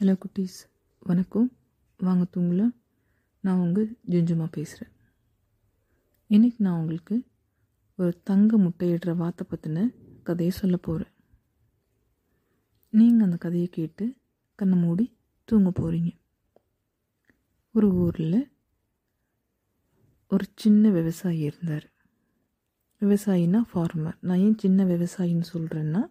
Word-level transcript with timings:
Hello 0.00 0.18
குட்டீஸ். 0.24 0.56
வணக்கம். 0.98 1.52
வாங்க 1.98 2.26
தூங்கல. 2.36 2.74
நான் 3.40 3.58
உங்கள் 3.58 3.96
ஜுஞ்சுமா 4.08 4.46
பேசுகிறேன் 4.50 4.92
இன்றைக்கி 6.30 6.54
நான் 6.58 6.78
உங்களுக்கு 6.78 7.24
ஒரு 7.96 8.20
தங்க 8.22 8.58
முட்டையிடுற 8.58 9.16
வார்த்தை 9.16 9.46
பற்றின 9.50 9.94
கதையை 10.22 10.54
சொல்ல 10.56 10.76
போகிறேன் 10.76 11.12
நீங்கள் 12.90 13.24
அந்த 13.24 13.36
கதையை 13.36 13.68
கேட்டு 13.68 14.16
கண்ணை 14.54 14.78
மூடி 14.78 15.16
தூங்க 15.44 15.72
போகிறீங்க 15.80 16.12
ஒரு 17.72 17.92
ஊரில் 17.94 18.52
ஒரு 20.28 20.46
சின்ன 20.54 20.90
விவசாயி 20.90 21.38
இருந்தார். 21.38 21.92
விவசாயினா 23.00 23.62
ஃபார்மர் 23.74 24.18
நான் 24.20 24.38
ஏன் 24.38 24.58
சின்ன 24.58 24.84
விவசாயின்னு 24.84 25.44
சொல்கிறேன்னா 25.52 26.04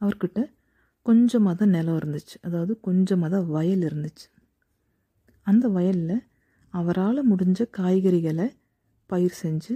அவர்கிட்ட 0.00 0.58
கொஞ்சமாக 1.06 1.54
தான் 1.56 1.68
நிலம் 1.68 1.98
இருந்துச்சு. 2.00 2.36
அதாவது 2.40 2.72
கொஞ்சமாக 2.80 3.30
தான் 3.34 3.46
வயல் 3.46 3.84
இருந்துச்சு. 3.88 4.26
அந்த 5.46 5.68
வயலில் 5.68 6.18
அவரால் 6.74 7.28
முடிஞ்ச 7.30 7.60
காய்கறிகளை 7.78 8.48
பயிர் 9.10 9.38
செஞ்சு 9.42 9.74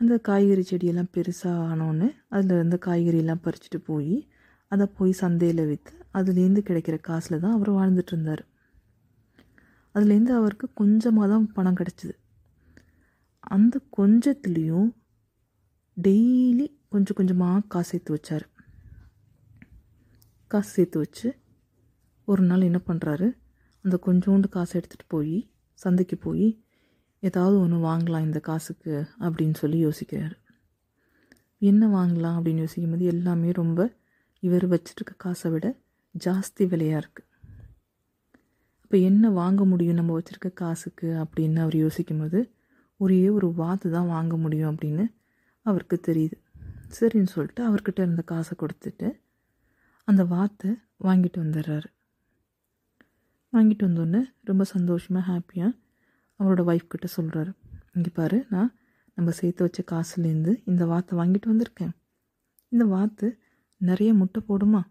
அந்த 0.00 0.14
காய்கறி 0.18 0.62
செடியெல்லாம் 0.70 1.10
பெருசாக 1.16 1.66
ஆனோன்னு 1.70 2.08
அதில் 2.28 2.56
இருந்த 2.56 2.76
காய்கறியெல்லாம் 2.86 3.42
பறிச்சுட்டு 3.44 3.78
போய் 3.78 4.16
அதை 4.68 4.86
போய் 4.98 5.12
சந்தையில் 5.12 5.62
விற்று 5.66 5.96
அதுலேருந்து 6.14 6.62
கிடைக்கிற 6.68 6.96
காசில் 7.00 7.40
தான் 7.40 7.56
அவர் 7.56 7.70
வாழ்ந்துட்டு 7.70 8.12
இருந்தார். 8.12 8.42
அதுலேருந்து 9.94 10.32
அவருக்கு 10.38 10.66
கொஞ்சமாக 10.74 11.28
தான் 11.28 11.46
பணம் 11.52 11.78
கிடச்சிது. 11.80 12.14
அந்த 13.56 13.74
கொஞ்சத்துலேயும் 13.98 14.90
டெய்லி 15.96 16.66
கொஞ்சம் 16.88 17.18
கொஞ்சமாக 17.18 17.64
காசு 17.68 17.88
சேர்த்து 17.90 18.14
வச்சார். 18.16 18.44
காசு 20.54 20.70
சேர்த்து 20.70 20.98
வச்சு 20.98 21.28
ஒரு 22.28 22.42
நாள் 22.42 22.68
என்ன 22.68 22.80
பண்ணுறாரு 22.86 23.28
அந்த 23.84 23.96
கொஞ்சோண்டு 24.06 24.48
காசை 24.48 24.74
எடுத்துகிட்டு 24.80 25.08
போய் 25.08 25.36
சந்தைக்கு 25.78 26.16
போய் 26.18 26.48
ஏதாவது 27.22 27.56
ஒன்று 27.60 27.76
வாங்கலாம் 27.84 28.26
இந்த 28.28 28.40
காசுக்கு 28.40 28.92
அப்படின்னு 29.20 29.56
சொல்லி 29.60 29.78
யோசிக்கிறாரு. 29.86 30.36
என்ன 31.62 31.82
வாங்கலாம் 31.94 32.36
அப்படின்னு 32.38 32.64
யோசிக்கும் 32.64 32.90
போது 32.90 33.04
எல்லாமே 33.04 33.50
ரொம்ப 33.52 33.80
இவர் 34.42 34.66
வச்சுருக்க 34.68 35.12
காசை 35.16 35.50
விட 35.50 35.66
ஜாஸ்தி 36.14 36.64
விலையாக 36.72 37.02
இருக்குது 37.02 37.28
அப்போ 38.82 38.96
என்ன 39.08 39.30
வாங்க 39.40 39.64
முடியும் 39.64 39.98
நம்ம 40.00 40.18
வச்சுருக்க 40.18 40.50
காசுக்கு 40.54 41.08
அப்படின்னு 41.22 41.60
அவர் 41.64 41.76
யோசிக்கும் 41.76 42.18
போது 42.18 42.40
ஒரே 43.00 43.20
ஒரு 43.36 43.48
வாத்து 43.54 43.88
தான் 43.90 44.10
வாங்க 44.14 44.34
முடியும் 44.36 44.70
அப்படின்னு 44.72 45.04
அவருக்கு 45.66 45.98
தெரியுது. 46.08 46.36
சரின்னு 46.96 47.32
சொல்லிட்டு 47.34 47.62
அவர்கிட்ட 47.68 48.00
இருந்த 48.06 48.22
காசை 48.32 48.54
கொடுத்துட்டு 48.62 49.08
அந்த 50.08 50.22
வாத்தை 50.24 50.70
வாங்கிட்டு 51.04 51.38
வந்துடுறாரு. 51.42 51.88
வாங்கிட்டு 53.52 53.84
வந்தோடனே 53.88 54.20
ரொம்ப 54.48 54.64
சந்தோஷமாக 54.64 55.24
ஹாப்பியாக 55.30 55.72
அவரோட 56.40 56.62
ஒய்ஃப் 56.70 56.92
கிட்ட 56.92 57.06
சொல்கிறாரு 57.16 57.52
இங்கே 57.94 58.10
பாரு 58.14 58.38
நான் 58.48 58.70
நம்ம 59.18 59.30
சேர்த்து 59.30 59.64
வச்ச 59.66 59.80
காசுலேருந்து 59.92 60.52
இந்த 60.64 60.82
வாத்தை 60.86 61.12
வாங்கிட்டு 61.18 61.50
வந்திருக்கேன். 61.52 61.94
இந்த 62.72 62.84
வாத்து 62.84 63.26
நிறைய 63.80 64.14
முட்டை 64.14 64.40
போடுமா? 64.48 64.82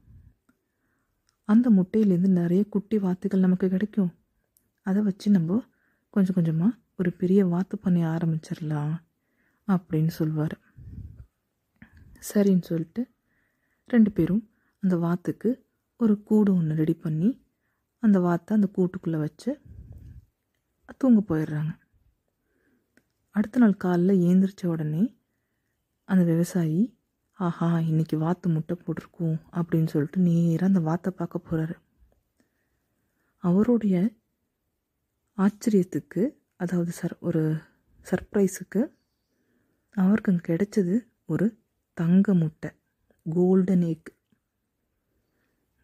அந்த 1.50 1.68
முட்டையிலேருந்து 1.70 2.32
நிறைய 2.42 2.62
குட்டி 2.66 2.98
வாத்துகள் 2.98 3.46
நமக்கு 3.46 3.68
கிடைக்கும். 3.70 4.12
அதை 4.86 5.02
வச்சு 5.04 5.28
நம்ம 5.32 5.60
கொஞ்சம் 6.14 6.36
கொஞ்சமாக 6.36 6.78
ஒரு 6.96 7.12
பெரிய 7.12 7.42
வாத்து 7.46 7.76
பண்ணி 7.78 8.02
ஆரம்பிச்சிடலாம் 8.06 8.96
அப்படின்னு 9.68 10.12
சொல்லுவார் 10.20 10.56
சரின்னு 12.30 12.66
சொல்லிட்டு 12.70 13.02
ரெண்டு 13.90 14.12
பேரும் 14.12 14.44
அந்த 14.84 14.98
வாத்துக்கு 14.98 15.50
ஒரு 16.00 16.24
கூடு 16.24 16.54
ஒன்று 16.54 16.76
ரெடி 16.76 16.94
பண்ணி 16.94 17.30
அந்த 18.04 18.20
வாத்தை 18.20 18.58
அந்த 18.58 18.68
கூட்டுக்குள்ளே 18.76 19.20
வச்சு 19.20 19.52
தூங்க 20.98 21.20
போயிடுறாங்க. 21.28 21.72
அடுத்த 23.36 23.60
நாள் 23.60 23.78
காலைல 23.84 24.12
ஏந்திரிச்ச 24.24 24.66
உடனே 24.66 25.04
அந்த 26.10 26.24
விவசாயி 26.24 26.82
ஆஹா 27.40 27.80
இன்னைக்கு 27.80 28.18
வாத்து 28.18 28.50
முட்டை 28.50 28.78
போட்டிருக்கோம் 28.78 29.38
அப்படின்னு 29.52 29.88
சொல்லிட்டு 29.88 30.20
நேராக 30.20 30.66
அந்த 30.66 30.80
வாத்தை 30.80 31.12
பார்க்க 31.12 31.40
போகிறாரு 31.52 31.76
அவருடைய 33.44 33.96
ஆச்சரியத்துக்கு 35.38 36.24
அதாவது 36.56 36.92
சர் 36.92 37.18
ஒரு 37.20 37.44
சர்ப்ரைஸுக்கு 38.06 38.82
அவருக்கு 39.96 40.32
அங்கே 40.32 40.54
கிடைச்சது 40.54 40.96
ஒரு 41.26 41.48
தங்க 41.98 42.34
முட்டை 42.34 42.72
கோல்டன் 43.26 43.82
எக் 43.82 44.12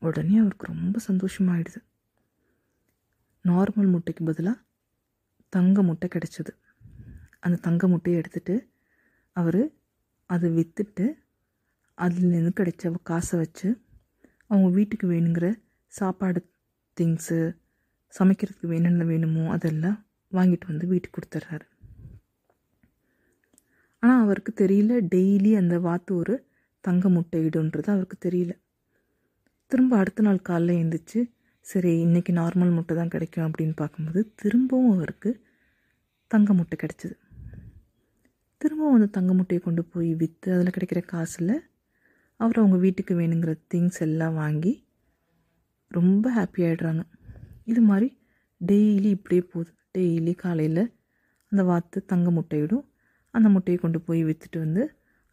உடனே 0.02 0.38
அவருக்கு 0.38 0.66
ரொம்ப 0.66 1.00
சந்தோஷமாயிடுது. 1.08 1.80
நார்மல் 3.46 3.92
முட்டைக்கு 3.94 4.24
பதிலாக 4.26 4.58
தங்க 5.54 5.82
முட்டை 5.84 6.10
கிடச்சிது. 6.16 6.52
அந்த 7.40 7.58
தங்க 7.58 7.88
முட்டையை 7.88 8.22
எடுத்துகிட்டு 8.22 8.56
அவர் 9.36 9.62
அதை 10.30 10.50
விற்றுட்டு 10.50 11.06
அதுலேருந்து 11.98 12.54
கிடைச்ச 12.59 12.92
காசை 13.04 13.40
வச்சு 13.40 13.68
அவங்க 14.48 14.68
வீட்டுக்கு 14.70 15.08
வேணுங்கிற 15.08 15.48
சாப்பாடு 15.94 16.40
திங்ஸு 16.98 17.40
சமைக்கிறதுக்கு 18.14 18.68
வேணும்னு 18.68 19.06
வேணுமோ 19.06 19.44
அதெல்லாம் 19.52 19.98
வாங்கிட்டு 20.34 20.66
வந்து 20.66 20.88
வீட்டுக்கு 20.88 21.16
கொடுத்துட்றாரு. 21.18 21.66
ஆனால் 24.04 24.22
அவருக்கு 24.24 24.52
தெரியல 24.64 24.94
டெய்லி 25.14 25.52
அந்த 25.58 25.80
வாத்து 25.80 26.16
ஒரு 26.16 26.36
தங்க 26.84 27.09
முட்டை 27.09 27.40
இடுன்றது 27.46 27.90
அவருக்கு 27.96 28.18
தெரியல. 28.30 28.54
திரும்ப 29.72 29.97
அடுத்த 29.97 30.22
நாள் 30.22 30.38
காலைல 30.50 30.75
எழுந்திரிச்சு 30.78 31.19
சரி 31.66 31.91
இன்றைக்கி 32.06 32.31
நார்மல் 32.38 32.72
முட்டை 32.75 32.94
தான் 32.96 33.07
கிடைக்கும் 33.07 33.46
அப்படின்னு 33.47 33.75
பார்க்கும்போது 33.75 34.34
திரும்பவும் 34.35 34.94
அவருக்கு 34.94 35.31
தங்க 36.31 36.53
முட்டை 36.53 36.75
கிடச்சிது. 36.84 37.16
திரும்பவும் 38.62 38.94
அந்த 38.94 39.08
தங்க 39.08 39.34
முட்டையை 39.34 39.62
கொண்டு 39.63 39.84
போய் 39.85 40.13
விற்று 40.13 40.53
அதில் 40.53 40.75
கிடைக்கிற 40.75 41.02
காசில் 41.06 41.53
அவர் 42.40 42.58
அவங்க 42.58 42.78
வீட்டுக்கு 42.78 43.16
வேணுங்கிற 43.16 43.53
திங்ஸ் 43.74 44.00
எல்லாம் 44.00 44.34
வாங்கி 44.34 44.74
ரொம்ப 45.91 46.31
ஹாப்பி 46.38 46.63
ஆகிடுறாங்க 46.68 47.03
இது 47.63 47.81
மாதிரி 47.81 48.08
டெய்லி 48.62 49.12
இப்படியே 49.18 49.44
போகுது. 49.52 49.72
டெய்லி 49.97 50.34
காலையில் 50.35 50.84
அந்த 51.52 51.63
வாத்து 51.63 52.06
தங்க 52.06 52.31
முட்டையிடும் 52.31 52.85
அந்த 53.34 53.50
முட்டையை 53.50 53.79
கொண்டு 53.79 54.02
போய் 54.02 54.24
விற்றுட்டு 54.24 54.58
வந்து 54.58 54.84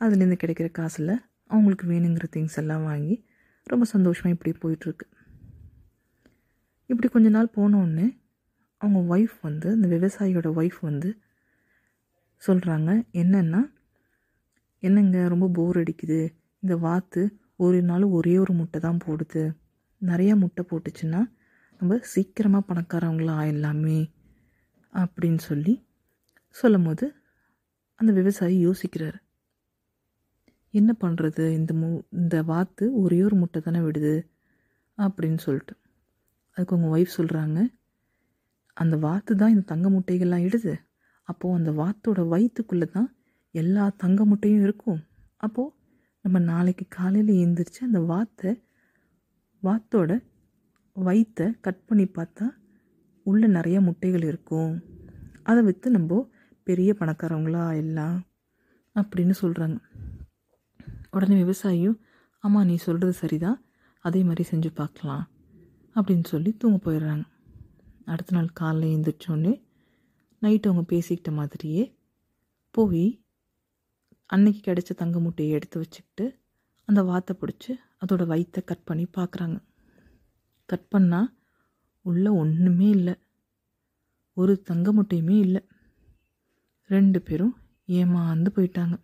அதுலேருந்து 0.00 0.38
கிடைக்கிற 0.42 0.70
காசில் 0.70 1.14
அவங்களுக்கு 1.50 1.86
வேணுங்கிற 1.86 2.28
திங்ஸ் 2.36 2.58
எல்லாம் 2.64 2.84
வாங்கி 2.84 3.16
ரொம்ப 3.66 3.84
சந்தோஷமாக 3.84 4.36
இப்படி 4.36 4.52
போயிட்டுருக்கு. 4.62 5.06
இப்படி 6.86 7.08
கொஞ்ச 7.08 7.28
நாள் 7.28 7.54
போனோடனே 7.56 8.18
அவங்க 8.78 9.16
ஒய்ஃப் 9.16 9.36
வந்து 9.42 9.70
அந்த 9.70 9.86
விவசாயியோட 9.88 10.48
ஒய்ஃப் 10.60 10.78
வந்து 10.80 11.20
சொல்கிறாங்க 12.46 12.90
என்னென்னா 13.12 13.62
என்னங்க 14.78 15.28
ரொம்ப 15.28 15.46
போர் 15.48 15.76
அடிக்குது. 15.76 16.20
இந்த 16.60 16.76
வாத்து 16.76 17.22
ஒரு 17.56 17.82
நாள் 17.82 18.02
ஒரே 18.02 18.38
ஒரு 18.38 18.52
முட்டை 18.52 18.80
தான் 18.80 19.02
போடுது. 19.06 19.56
நிறையா 20.02 20.36
முட்டை 20.36 20.64
போட்டுச்சுன்னா 20.70 21.20
நம்ம 21.80 21.98
சீக்கிரமாக 22.02 22.74
பணக்காரவங்களாம் 22.74 23.40
ஆயிடலாமே 23.42 24.00
அப்படின்னு 24.92 25.38
சொல்லி 25.38 25.86
சொல்லும் 26.48 26.82
போது 26.82 27.14
அந்த 27.94 28.12
விவசாயி 28.12 28.66
யோசிக்கிறார். 28.66 29.18
என்ன 30.80 30.92
பண்ணுறது 31.02 31.44
இந்த 31.58 31.72
மு 31.74 31.88
இந்த 32.20 32.36
வாத்து 32.50 32.84
ஒரே 33.02 33.18
ஒரு 33.22 33.36
முட்டை 33.36 33.60
தானே 33.62 33.80
விடுது? 33.86 34.14
அப்படின்னு 34.98 35.38
சொல்லிட்டு. 35.46 35.74
அதுக்கு 36.56 36.76
உங்கள் 36.76 36.92
ஒய்ஃப் 36.94 37.16
சொல்கிறாங்க 37.18 37.58
அந்த 38.76 38.94
வாத்து 38.96 39.32
தான் 39.36 39.52
இந்த 39.54 39.64
தங்க 39.72 39.86
முட்டைகள்லாம் 39.90 40.44
இடுது. 40.46 40.74
அப்போது 41.28 41.56
அந்த 41.58 41.70
வாத்தோட 41.82 42.20
வயிற்றுக்குள்ளே 42.28 42.86
தான் 42.86 43.08
எல்லா 43.54 43.84
தங்க 43.96 44.24
முட்டையும் 44.24 44.62
இருக்கும். 44.62 45.00
அப்போது 45.36 45.74
நம்ம 46.24 46.38
நாளைக்கு 46.52 46.84
காலையில் 46.88 47.34
எழுந்திரிச்சு 47.34 47.82
அந்த 47.88 48.00
வாத்தை 48.12 48.50
வாத்தோட 49.62 50.12
வயிற்றை 50.96 51.46
கட் 51.60 51.84
பண்ணி 51.84 52.06
பார்த்தா 52.18 52.46
உள்ளே 53.26 53.46
நிறைய 53.56 53.78
முட்டைகள் 53.80 54.24
இருக்கும். 54.30 54.72
அதை 55.42 55.60
விற்று 55.62 55.88
நம்ம 55.90 56.20
பெரிய 56.66 56.90
பணக்காரவங்களா 57.00 57.64
எல்லாம் 57.76 58.18
அப்படின்னு 58.96 59.34
சொல்கிறாங்க 59.42 59.78
உடனே 61.16 61.42
விவசாயியும் 61.42 61.98
ஆமாம் 62.40 62.64
நீ 62.64 62.74
சொல்கிறது 62.74 63.12
சரிதான். 63.12 63.64
அதே 64.00 64.22
மாதிரி 64.22 64.48
செஞ்சு 64.48 64.70
பார்க்கலாம். 64.74 65.28
அப்படின்னு 65.94 66.24
சொல்லி 66.24 66.56
தூங்க 66.56 66.90
போயிடுறாங்க. 66.90 67.24
அடுத்த 68.04 68.36
நாள் 68.36 68.52
காலைல 68.60 68.84
எழுந்திரிச்சோடனே 68.84 69.62
நைட்டு 70.42 70.68
அவங்க 70.68 70.96
பேசிக்கிட்ட 70.96 71.32
மாதிரியே 71.32 71.84
போய் 72.70 73.24
அன்னைக்கு 74.26 74.72
கிடைச்ச 74.72 74.94
தங்க 74.94 75.20
முட்டையை 75.20 75.54
எடுத்து 75.54 75.78
வச்சுக்கிட்டு 75.78 76.38
அந்த 76.84 77.02
வாத்தை 77.02 77.36
பிடிச்சி 77.40 77.72
அதோடய 78.00 78.26
வயிற்றை 78.26 78.64
கட் 78.64 78.84
பண்ணி 78.84 79.06
பார்க்குறாங்க. 79.16 79.62
கட் 80.66 80.86
பண்ணால் 80.94 81.32
உள்ளே 82.00 82.28
ஒன்றுமே 82.28 82.88
இல்லை. 82.88 83.14
ஒரு 84.32 84.62
தங்க 84.62 84.92
முட்டையுமே 84.94 85.38
இல்லை. 85.38 85.62
ரெண்டு 86.86 87.22
பேரும் 87.22 87.56
ஏமாந்து 87.88 88.48
போயிட்டாங்க. 88.54 88.98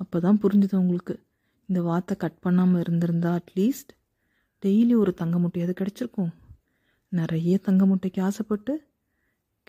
அப்போ 0.00 0.20
தான் 0.20 0.40
புரிஞ்சுது 0.42 0.74
அவங்களுக்கு 0.78 1.14
இந்த 1.68 1.82
வாத்தை 1.82 2.16
கட் 2.16 2.40
பண்ணாமல் 2.40 2.80
இருந்திருந்தா 2.80 3.30
அட்லீஸ்ட் 3.38 3.92
டெய்லி 4.62 4.94
ஒரு 4.96 5.14
தங்க 5.14 5.36
முட்டையாவது 5.38 5.74
கிடச்சிருக்கும். 5.80 6.30
நிறைய 7.12 7.58
தங்க 7.58 7.86
முட்டைக்கு 7.86 8.20
ஆசைப்பட்டு 8.22 8.74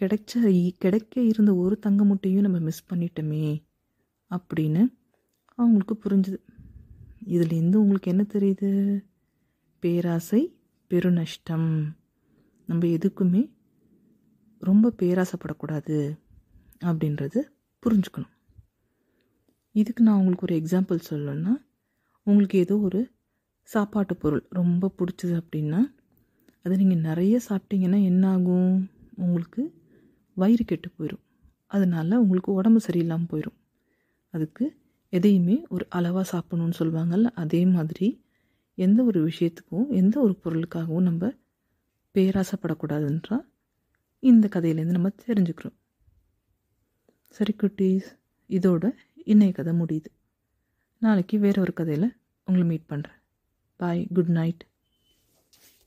கிடைச்ச 0.01 0.31
கிடைக்க 0.77 1.21
இருந்த 1.21 1.55
ஒரு 1.55 1.79
தங்க 1.79 2.03
முட்டையும் 2.03 2.41
நம்ம 2.41 2.59
மிஸ் 2.59 2.87
பண்ணிட்டோமே 2.93 3.43
அப்படின்னு 4.31 4.81
அவங்களுக்கு 5.59 5.95
புரிஞ்சுது. 6.03 6.39
இதுலேருந்து 7.27 7.75
உங்களுக்கு 7.75 8.11
என்ன 8.11 8.23
தெரியுது? 8.33 8.69
பேராசை 9.83 10.41
பெருநஷ்டம். 10.91 11.69
நம்ம 12.69 12.87
எதுக்குமே 12.87 13.43
ரொம்ப 14.61 14.93
பேராசைப்படக்கூடாது 14.97 15.97
அப்படின்றது 16.81 17.39
புரிஞ்சுக்கணும். 17.83 18.33
இதுக்கு 19.79 20.01
நான் 20.03 20.17
உங்களுக்கு 20.17 20.47
ஒரு 20.47 20.55
எக்ஸாம்பிள் 20.61 20.99
சொல்லணும்னா 21.09 21.53
உங்களுக்கு 22.27 22.57
ஏதோ 22.57 22.75
ஒரு 22.79 23.01
சாப்பாட்டு 23.69 24.13
பொருள் 24.15 24.43
ரொம்ப 24.49 24.91
பிடிச்சது 24.97 25.33
அப்படின்னா 25.39 25.81
அதை 26.65 26.75
நீங்கள் 26.77 27.05
நிறைய 27.09 27.35
சாப்பிட்டீங்கன்னா 27.49 27.99
என்ன 28.03 28.23
ஆகும் 28.29 28.71
உங்களுக்கு 29.15 29.61
வயிறு 30.37 30.63
கெட்டு 30.65 30.89
போயிடும் 30.97 31.23
அதனால 31.71 32.19
உங்களுக்கு 32.21 32.51
உடம்பு 32.51 32.79
சரியில்லாமல் 32.87 33.31
போயிடும் 33.31 33.57
அதுக்கு 34.33 34.65
எதையுமே 35.13 35.57
ஒரு 35.69 35.85
அளவாக 35.89 36.25
சாப்பிடணும்னு 36.31 36.79
சொல்லுவாங்கல்ல 36.79 37.29
அதே 37.35 37.61
மாதிரி 37.65 38.07
எந்த 38.77 38.99
ஒரு 39.03 39.19
விஷயத்துக்கும் 39.27 39.87
எந்த 39.91 40.15
ஒரு 40.19 40.35
பொருளுக்காகவும் 40.43 41.07
நம்ம 41.09 41.31
பேராசைப்படக்கூடாதுன்றா 42.15 43.37
இந்த 44.23 44.45
கதையிலேருந்து 44.55 44.97
நம்ம 44.97 45.11
தெரிஞ்சுக்கிறோம். 45.25 45.77
சரி 47.35 47.53
குட்டீஸ் 47.61 48.07
இதோட 48.49 48.83
இன்றைய 49.31 49.53
கதை 49.53 49.73
முடியுது. 49.73 50.09
நாளைக்கு 50.97 51.39
வேற 51.39 51.61
ஒரு 51.61 51.73
கதையில் 51.73 52.17
உங்களை 52.45 52.67
மீட் 52.67 52.85
பண்ணுறேன் 52.89 53.19
பாய் 53.75 54.07
குட் 54.13 54.27
நைட் 54.27 54.68